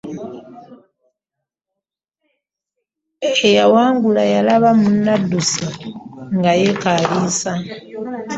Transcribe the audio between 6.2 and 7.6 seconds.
nga yeekaaliisa.